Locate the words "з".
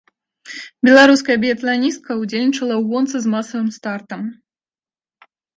3.27-3.37